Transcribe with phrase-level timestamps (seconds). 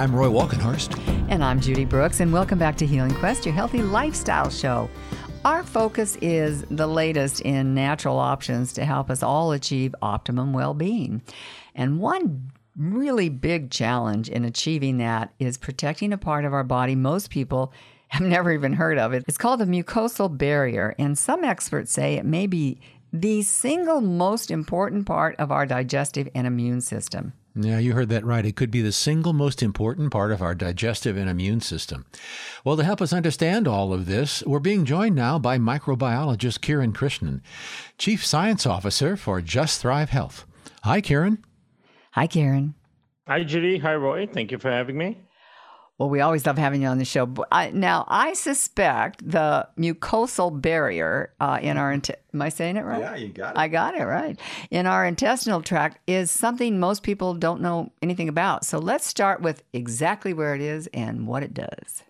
[0.00, 0.98] I'm Roy Walkenhorst.
[1.28, 4.88] And I'm Judy Brooks, and welcome back to Healing Quest, your healthy lifestyle show.
[5.44, 10.72] Our focus is the latest in natural options to help us all achieve optimum well
[10.72, 11.20] being.
[11.74, 16.94] And one really big challenge in achieving that is protecting a part of our body
[16.94, 17.70] most people
[18.08, 19.22] have never even heard of it.
[19.28, 22.80] It's called the mucosal barrier, and some experts say it may be
[23.12, 27.34] the single most important part of our digestive and immune system.
[27.54, 28.46] Yeah, you heard that right.
[28.46, 32.06] It could be the single most important part of our digestive and immune system.
[32.64, 36.92] Well, to help us understand all of this, we're being joined now by microbiologist Kiran
[36.92, 37.40] Krishnan,
[37.98, 40.46] Chief Science Officer for Just Thrive Health.
[40.84, 41.38] Hi, Kiran.
[42.12, 42.74] Hi, Kiran.
[43.26, 43.78] Hi, Judy.
[43.78, 44.26] Hi, Roy.
[44.26, 45.18] Thank you for having me.
[46.00, 47.30] Well, we always love having you on the show.
[47.52, 52.86] I, now, I suspect the mucosal barrier uh, in our int- am I saying it
[52.86, 53.00] right?
[53.00, 53.58] Yeah, you got it.
[53.58, 54.40] I got it right.
[54.70, 58.64] In our intestinal tract is something most people don't know anything about.
[58.64, 62.02] So let's start with exactly where it is and what it does.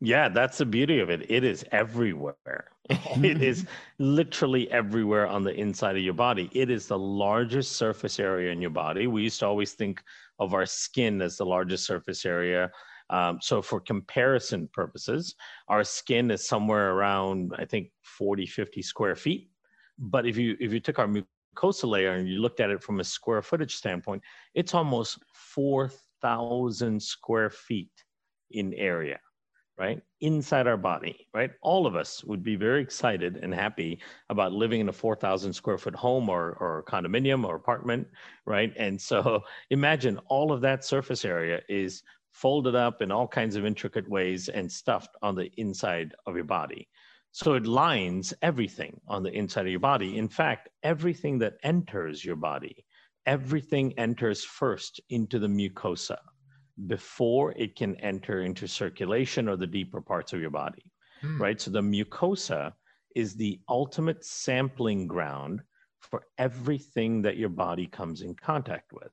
[0.00, 1.28] Yeah, that's the beauty of it.
[1.28, 2.70] It is everywhere.
[2.90, 3.66] it is
[3.98, 6.48] literally everywhere on the inside of your body.
[6.52, 9.08] It is the largest surface area in your body.
[9.08, 10.00] We used to always think
[10.38, 12.70] of our skin as the largest surface area
[13.10, 15.34] um, so for comparison purposes,
[15.68, 19.50] our skin is somewhere around, I think, 40, 50 square feet.
[19.98, 23.00] But if you if you took our mucosa layer and you looked at it from
[23.00, 24.22] a square footage standpoint,
[24.54, 27.90] it's almost 4,000 square feet
[28.52, 29.18] in area,
[29.76, 30.00] right?
[30.20, 31.50] Inside our body, right?
[31.62, 35.78] All of us would be very excited and happy about living in a 4,000 square
[35.78, 38.06] foot home or, or condominium or apartment,
[38.46, 38.72] right?
[38.76, 42.02] And so imagine all of that surface area is
[42.32, 46.44] folded up in all kinds of intricate ways and stuffed on the inside of your
[46.44, 46.88] body.
[47.32, 50.18] So it lines everything on the inside of your body.
[50.18, 52.84] In fact, everything that enters your body,
[53.26, 56.18] everything enters first into the mucosa
[56.86, 60.84] before it can enter into circulation or the deeper parts of your body,
[61.20, 61.40] hmm.
[61.40, 61.60] right?
[61.60, 62.72] So the mucosa
[63.14, 65.62] is the ultimate sampling ground
[65.98, 69.12] for everything that your body comes in contact with.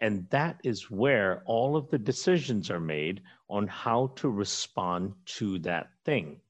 [0.00, 5.58] And that is where all of the decisions are made on how to respond to
[5.60, 6.40] that thing,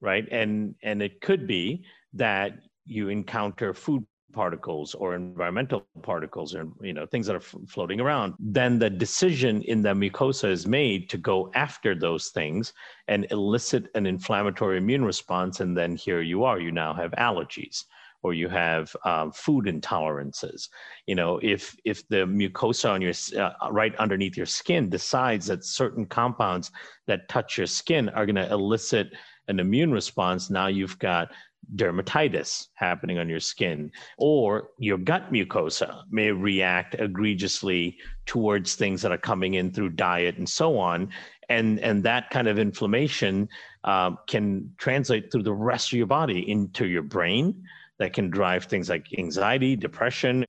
[0.00, 0.28] right?
[0.30, 6.92] And and it could be that you encounter food particles or environmental particles or you
[6.92, 11.08] know things that are f- floating around then the decision in the mucosa is made
[11.08, 12.72] to go after those things
[13.06, 17.84] and elicit an inflammatory immune response and then here you are you now have allergies
[18.24, 20.68] or you have um, food intolerances.
[21.06, 25.64] You know, if if the mucosa on your uh, right underneath your skin decides that
[25.64, 26.72] certain compounds
[27.06, 29.12] that touch your skin are going to elicit
[29.46, 31.30] an immune response, now you've got
[31.76, 37.96] dermatitis happening on your skin, or your gut mucosa may react egregiously
[38.26, 41.10] towards things that are coming in through diet and so on.
[41.50, 43.48] And, and that kind of inflammation
[43.84, 47.64] uh, can translate through the rest of your body into your brain,
[48.04, 50.44] that can drive things like anxiety, depression.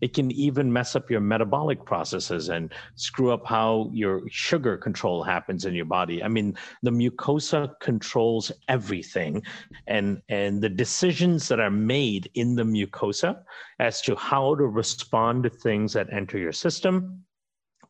[0.00, 5.22] It can even mess up your metabolic processes and screw up how your sugar control
[5.22, 6.20] happens in your body.
[6.20, 9.40] I mean, the mucosa controls everything
[9.86, 13.42] and and the decisions that are made in the mucosa
[13.78, 17.22] as to how to respond to things that enter your system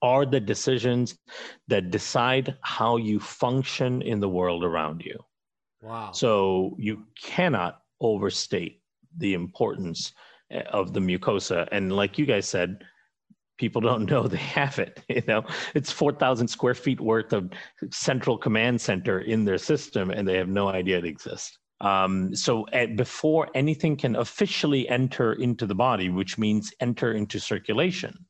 [0.03, 1.17] are the decisions
[1.69, 5.19] that decide how you function in the world around you.
[5.81, 6.13] Wow.
[6.13, 8.83] So you cannot overstate
[9.19, 10.13] the importance
[10.51, 11.69] eh, of the mucosa.
[11.73, 12.85] And like you guys said,
[13.59, 15.03] people don't know they have it.
[15.09, 15.45] You know,
[15.75, 17.51] it's 4,000 square feet worth of
[17.91, 21.59] central command center in their system, and they have no idea it exists.
[21.81, 27.13] Um, so at, eh, before anything can officially enter into the body, which means enter
[27.13, 28.25] into circulation,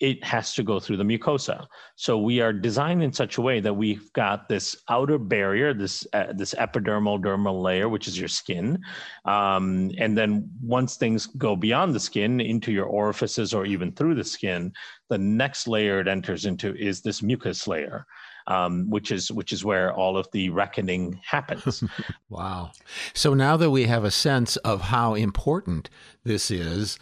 [0.00, 1.66] it has to go through the mucosa.
[1.94, 6.06] So we are designed in such a way that we've got this outer barrier, this
[6.14, 8.78] uh, this epidermal dermal layer, which is your skin,
[9.26, 14.14] um, and then once things go beyond the skin into your orifices or even through
[14.14, 14.72] the skin,
[15.10, 18.06] the next layer it enters into is this mucus layer.
[18.46, 21.84] Um, which is which is where all of the reckoning happens.
[22.30, 22.72] wow!
[23.12, 25.88] So now that we have a sense of how important
[26.24, 26.98] this is,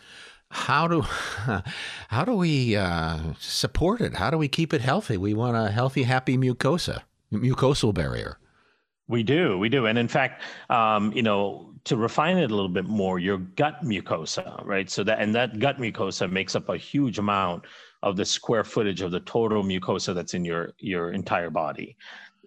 [0.50, 1.02] how do
[2.08, 4.14] how do we uh, support it?
[4.14, 5.16] How do we keep it healthy?
[5.16, 7.02] We want a healthy, happy mucosa,
[7.32, 8.38] mucosal barrier.
[9.08, 12.68] We do, we do, and in fact, um, you know, to refine it a little
[12.68, 14.90] bit more, your gut mucosa, right?
[14.90, 17.64] So that and that gut mucosa makes up a huge amount
[18.02, 21.96] of the square footage of the total mucosa that's in your your entire body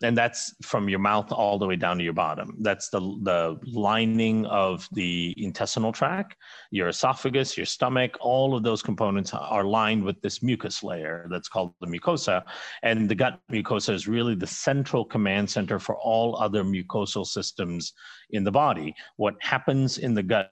[0.03, 2.55] and that's from your mouth all the way down to your bottom.
[2.59, 6.35] That's the the lining of the intestinal tract,
[6.71, 8.17] your esophagus, your stomach.
[8.19, 12.43] All of those components are lined with this mucus layer that's called the mucosa,
[12.83, 17.93] and the gut mucosa is really the central command center for all other mucosal systems
[18.31, 18.95] in the body.
[19.17, 20.51] What happens in the gut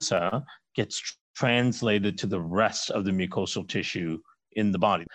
[0.74, 4.18] gets translated to the rest of the mucosal tissue
[4.52, 5.06] in the body.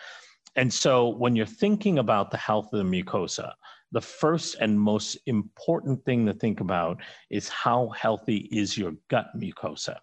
[0.56, 3.52] And so when you're thinking about the health of the mucosa,
[3.92, 9.28] the first and most important thing to think about is how healthy is your gut
[9.38, 9.98] mucosa,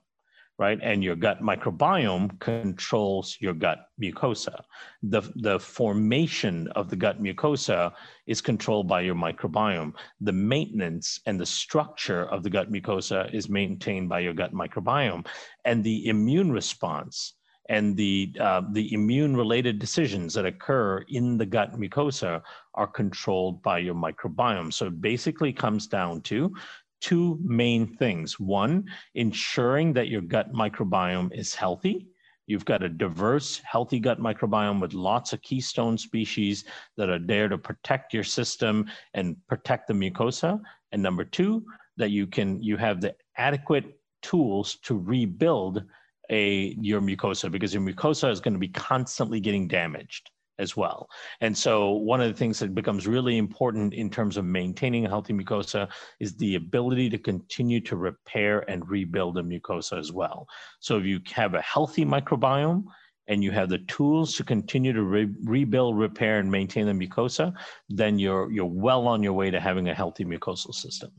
[0.58, 0.78] right?
[0.82, 4.62] And your gut microbiome controls your gut mucosa.
[5.02, 7.92] The, the formation of the gut mucosa
[8.26, 9.94] is controlled by your microbiome.
[10.20, 15.26] The maintenance and the structure of the gut mucosa is maintained by your gut microbiome.
[15.64, 17.34] And the immune response
[17.72, 22.42] and the uh, the immune related decisions that occur in the gut mucosa
[22.74, 24.70] are controlled by your microbiome.
[24.70, 26.54] So it basically comes down to
[27.00, 28.38] two main things.
[28.38, 28.84] One
[29.14, 32.08] ensuring that your gut microbiome is healthy.
[32.46, 36.64] You've got a diverse, healthy gut microbiome with lots of keystone species
[36.98, 40.60] that are there to protect your system and protect the mucosa.
[40.92, 41.64] And number two,
[41.96, 45.84] that you can you have the adequate tools to rebuild
[46.32, 51.08] a your mucosa because your mucosa is going to be constantly getting damaged as well.
[51.40, 55.08] And so one of the things that becomes really important in terms of maintaining a
[55.08, 55.88] healthy mucosa
[56.20, 60.46] is the ability to continue to repair and rebuild a mucosa as well.
[60.80, 62.84] So if you have a healthy microbiome
[63.28, 67.54] and you have the tools to continue to re- rebuild, repair, and maintain the mucosa,
[67.88, 71.10] then you're you're well on your way to having a healthy mucosal system.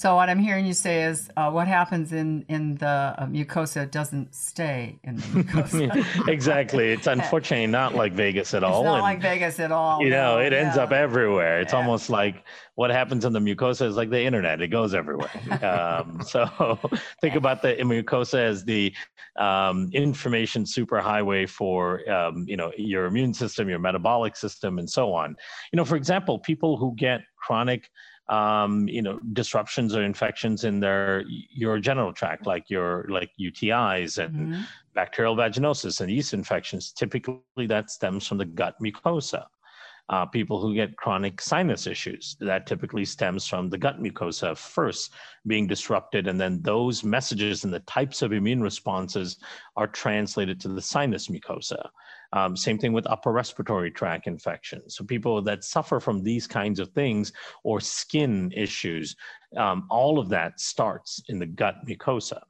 [0.00, 2.86] So what I'm hearing you say is uh, what happens in in the
[3.18, 6.26] uh, mucosa doesn't stay in the mucosa.
[6.28, 6.88] exactly.
[6.88, 8.80] It's unfortunately not like Vegas at all.
[8.80, 10.02] It's not and, like Vegas at all.
[10.02, 10.60] You know, it yeah.
[10.60, 11.60] ends up everywhere.
[11.60, 11.80] It's yeah.
[11.80, 14.62] almost like what happens in the mucosa is like the internet.
[14.62, 15.28] It goes everywhere.
[15.62, 16.78] um, so
[17.20, 18.94] think about the mucosa as the
[19.38, 25.12] um, information superhighway for um, you know your immune system, your metabolic system, and so
[25.12, 25.36] on.
[25.74, 27.90] You know, for example, people who get chronic
[28.30, 34.18] um, you know disruptions or infections in their your urogenital tract like your like utis
[34.18, 34.62] and mm-hmm.
[34.94, 39.44] bacterial vaginosis and yeast infections typically that stems from the gut mucosa
[40.10, 45.12] uh, people who get chronic sinus issues that typically stems from the gut mucosa first
[45.46, 49.38] being disrupted and then those messages and the types of immune responses
[49.76, 51.88] are translated to the sinus mucosa
[52.32, 54.96] um, same thing with upper respiratory tract infections.
[54.96, 57.32] So people that suffer from these kinds of things
[57.64, 59.16] or skin issues,
[59.56, 62.40] um, all of that starts in the gut mucosa.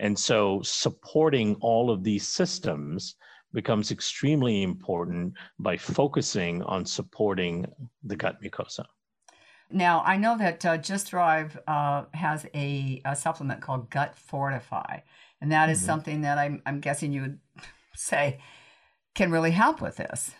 [0.00, 3.16] And so supporting all of these systems
[3.52, 7.66] becomes extremely important by focusing on supporting
[8.04, 8.84] the gut mucosa.
[9.72, 14.98] Now, I know that uh, Just Thrive uh, has a, a, supplement called Gut Fortify,
[15.40, 15.86] and that is mm-hmm.
[15.86, 17.38] something that I'm, I'm guessing you would
[17.94, 18.40] say
[19.14, 20.32] can really help with this.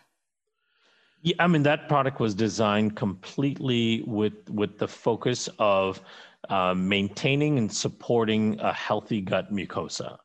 [1.23, 6.01] Yeah, I mean that product was designed completely with with the focus of
[6.49, 10.17] uh, maintaining and supporting a healthy gut mucosa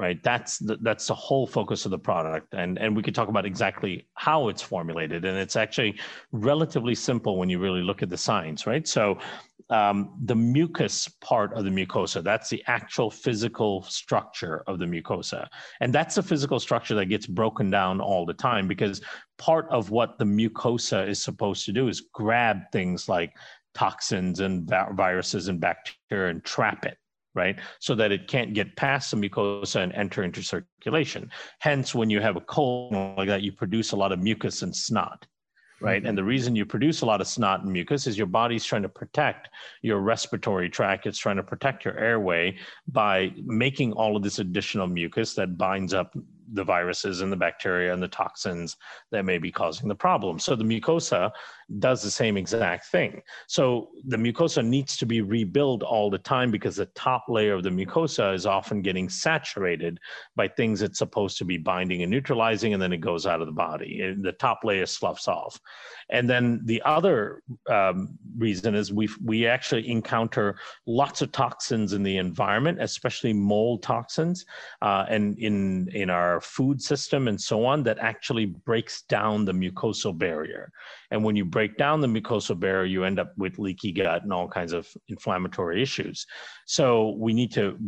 [0.00, 0.20] right?
[0.22, 2.54] That's the, that's the whole focus of the product.
[2.54, 5.26] And and we could talk about exactly how it's formulated.
[5.26, 6.00] And it's actually
[6.32, 8.88] relatively simple when you really look at the science right?
[8.88, 9.18] So
[9.68, 15.46] um, the mucus part of the mucosa that's the actual physical structure of the mucosa.
[15.80, 19.02] And that's the physical structure that gets broken down all the time because
[19.38, 23.32] part of what the mucosa is supposed to do is grab things like
[23.74, 26.98] toxins and viruses and bacteria and trap it
[27.34, 27.58] right?
[27.78, 31.30] So that it can't get past the mucosa and enter into circulation.
[31.60, 34.74] Hence, when you have a cold like that, you produce a lot of mucus and
[34.74, 35.26] snot,
[35.80, 36.00] right?
[36.00, 36.08] Mm-hmm.
[36.08, 38.82] And the reason you produce a lot of snot and mucus is your body's trying
[38.82, 39.48] to protect
[39.82, 41.06] your respiratory tract.
[41.06, 42.56] It's trying to protect your airway
[42.88, 46.14] by making all of this additional mucus that binds up
[46.52, 48.76] the viruses and the bacteria and the toxins
[49.10, 50.38] that may be causing the problem.
[50.38, 51.30] So the mucosa
[51.78, 53.22] does the same exact thing.
[53.46, 57.62] So the mucosa needs to be rebuilt all the time because the top layer of
[57.62, 59.98] the mucosa is often getting saturated
[60.34, 63.46] by things it's supposed to be binding and neutralizing, and then it goes out of
[63.46, 64.00] the body.
[64.02, 65.60] And the top layer sloughs off.
[66.10, 72.02] And then the other um, reason is we we actually encounter lots of toxins in
[72.02, 74.44] the environment, especially mold toxins,
[74.82, 79.52] uh, and in in our food system and so on that actually breaks down the
[79.52, 80.70] mucosal barrier.
[81.10, 84.32] And when you break down the mucosal barrier, you end up with leaky gut and
[84.32, 86.26] all kinds of inflammatory issues.
[86.66, 87.78] So we need to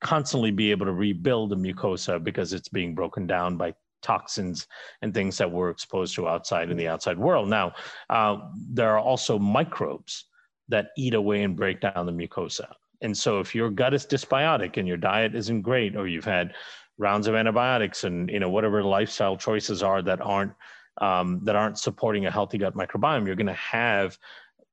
[0.00, 4.66] constantly be able to rebuild the mucosa because it's being broken down by toxins
[5.00, 7.48] and things that we're exposed to outside in the outside world.
[7.48, 7.72] Now,
[8.10, 8.38] uh,
[8.68, 10.26] there are also microbes
[10.68, 12.68] that eat away and break down the mucosa.
[13.00, 16.54] And so, if your gut is dysbiotic and your diet isn't great, or you've had
[16.98, 20.52] rounds of antibiotics and you know whatever lifestyle choices are that aren't
[21.00, 24.18] um, that aren't supporting a healthy gut microbiome, you're going to have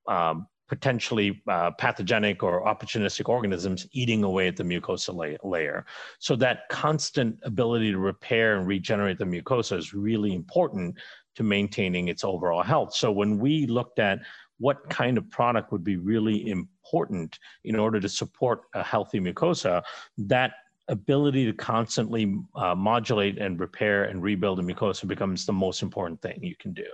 [0.07, 5.85] um, potentially uh, pathogenic or opportunistic organisms eating away at the mucosa la- layer.
[6.19, 10.97] So that constant ability to repair and regenerate the mucosa is really important
[11.35, 12.93] to maintaining its overall health.
[12.93, 14.19] So when we looked at
[14.59, 19.81] what kind of product would be really important in order to support a healthy mucosa,
[20.17, 20.51] that
[20.89, 26.22] ability to constantly uh, modulate and repair and rebuild the mucosa becomes the most important
[26.22, 26.86] thing you can do.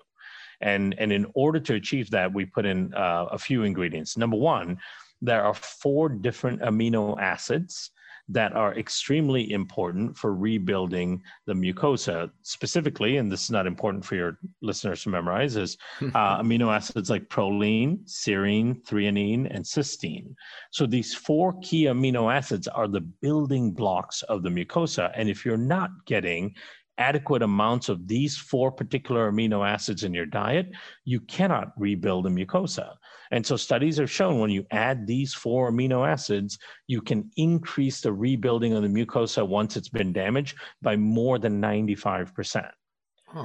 [0.62, 4.18] And, and in order to achieve that, we put in uh, a few ingredients.
[4.18, 4.78] Number one,
[5.22, 7.92] there are four different amino acids
[8.30, 12.30] that are extremely important for rebuilding the mucosa.
[12.42, 17.10] Specifically and this is not important for your listeners to memorize is uh, amino acids
[17.10, 20.34] like proline serine threonine and cysteine.
[20.72, 25.12] So these four key amino acids are the building blocks of the mucosa.
[25.16, 26.56] And if you're not getting
[26.98, 30.72] adequate amounts of these four particular amino acids in your diet,
[31.04, 32.94] you cannot rebuild a mucosa.
[33.32, 38.02] And so studies have shown when you add these four amino acids, you can increase
[38.02, 42.70] the rebuilding of the mucosa once it's been damaged by more than 95%.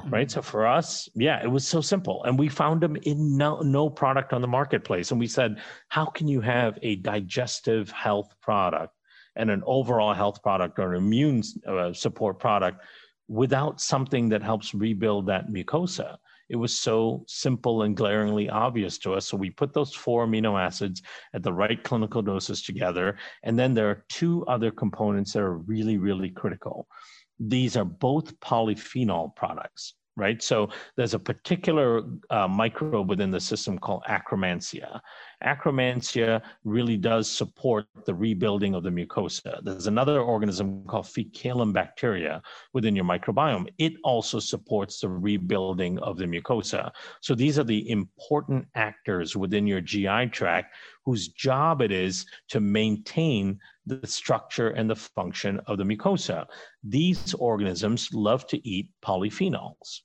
[0.06, 0.30] Right.
[0.30, 2.22] So for us, yeah, it was so simple.
[2.22, 5.10] And we found them in no, no product on the marketplace.
[5.10, 8.94] And we said, how can you have a digestive health product
[9.34, 12.84] and an overall health product or an immune uh, support product
[13.30, 16.16] without something that helps rebuild that mucosa.
[16.48, 19.24] It was so simple and glaringly obvious to us.
[19.24, 21.00] So we put those four amino acids
[21.32, 23.16] at the right clinical doses together.
[23.44, 26.88] And then there are two other components that are really, really critical.
[27.38, 30.42] These are both polyphenol products right?
[30.42, 35.00] So there's a particular uh, microbe within the system called Akkermansia.
[35.44, 39.62] Akkermansia really does support the rebuilding of the mucosa.
[39.62, 42.42] There's another organism called Faecalibacterium
[42.72, 43.68] within your microbiome.
[43.78, 46.90] It also supports the rebuilding of the mucosa.
[47.20, 52.60] So these are the important actors within your GI tract whose job it is to
[52.60, 56.46] maintain the structure and the function of the mucosa.
[56.84, 60.00] These organisms love to eat polyphenols.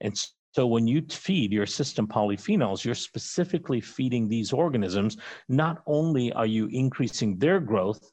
[0.00, 0.16] And
[0.52, 5.16] so when you feed your system polyphenols, you're specifically feeding these organisms.
[5.48, 8.12] Not only are you increasing their growth,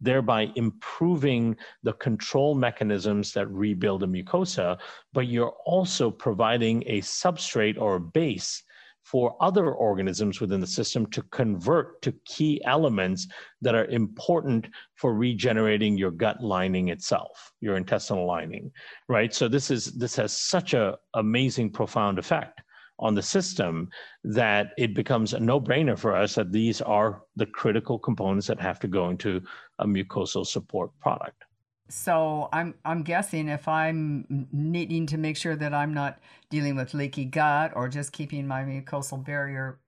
[0.00, 4.78] thereby improving the control mechanisms that rebuild the mucosa,
[5.12, 8.63] but you're also providing a substrate or a base
[9.04, 13.28] for other organisms within the system to convert to key elements
[13.60, 18.70] that are important for regenerating your gut lining itself your intestinal lining
[19.08, 19.34] right?
[19.34, 22.60] So this is this has such a amazing profound effect
[22.98, 23.88] on the system
[24.22, 28.78] that it becomes a no-brainer for us that these are the critical components that have
[28.80, 29.42] to go into
[29.80, 31.42] a mucosal support product
[31.88, 36.18] so I'm I'm guessing if I'm needing to make sure that I'm not
[36.50, 39.78] dealing with leaky gut or just keeping my mucosal barrier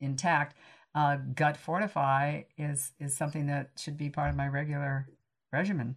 [0.00, 0.56] intact,
[0.94, 5.08] uh, gut fortify is is something that should be part of my regular
[5.52, 5.96] regimen.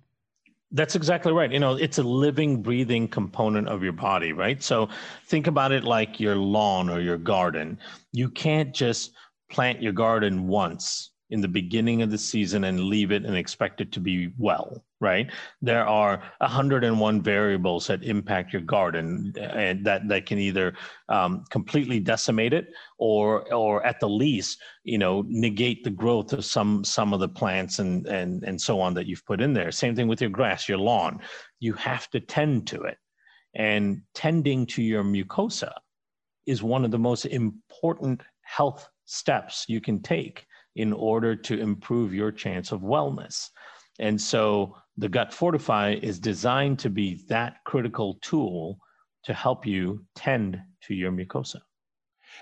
[0.72, 1.50] That's exactly right.
[1.50, 4.62] You know, it's a living, breathing component of your body, right?
[4.62, 4.89] So
[5.27, 7.80] think about it like your lawn or your garden.
[8.12, 9.13] You can't just
[9.50, 13.81] plant your garden once in the beginning of the season and leave it and expect
[13.81, 15.31] it to be well right?
[15.62, 20.74] There are 101 variables that impact your garden and that that can either
[21.10, 26.46] um, completely decimate it or or at the least you know negate the growth of
[26.46, 29.72] some some of the plants and and and so on that you've put in there.
[29.72, 31.19] Same thing with your grass your lawn.
[31.60, 32.98] You have to tend to it.
[33.55, 35.72] And tending to your mucosa
[36.46, 40.46] is one of the most important health steps you can take
[40.77, 43.50] in order to improve your chance of wellness.
[44.00, 48.77] And so the Gut Fortify is designed to be that critical tool
[49.24, 51.60] to help you tend to your mucosa.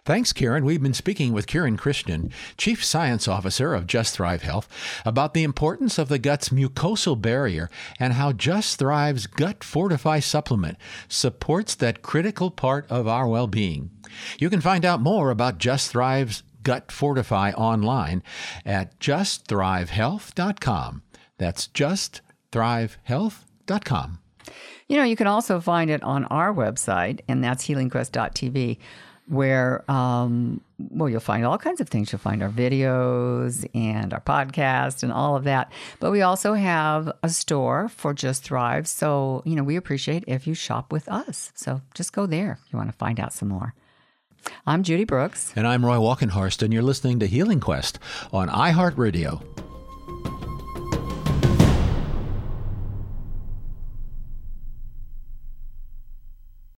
[0.04, 0.64] Thanks, Kiran.
[0.66, 4.68] We've been speaking with Kiran Krishnan, Chief Science Officer of Just Thrive Health,
[5.06, 10.78] about the importance of the gut's mucosal barrier and how Just Thrive's Gut Fortify supplement
[11.08, 13.92] supports that critical part of our well being.
[14.38, 18.22] You can find out more about Just Thrive's Gut Fortify online
[18.66, 21.04] at justthrivehealth.com.
[21.38, 24.20] That's justthrivehealth.com.
[24.88, 28.78] You know, you can also find it on our website, and that's healingquest.tv.
[29.28, 34.22] where um, well you'll find all kinds of things you'll find our videos and our
[34.22, 39.42] podcast and all of that but we also have a store for just thrive so
[39.44, 42.78] you know we appreciate if you shop with us so just go there if you
[42.78, 43.74] want to find out some more
[44.66, 45.54] i'm judy brooks.
[45.56, 48.00] And i'm roy walkenhorst and you're listening to healing quest
[48.32, 49.42] on iheartradio